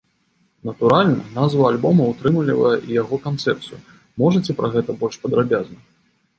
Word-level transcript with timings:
Натуральна, 0.69 1.21
назва 1.35 1.67
альбома 1.73 2.07
ўтрымлівае 2.13 2.73
і 2.87 2.97
яго 3.03 3.21
канцэпцыю, 3.29 3.79
можаце 4.25 4.51
пра 4.63 4.75
гэта 4.77 4.91
больш 5.05 5.15
падрабязна? 5.27 5.79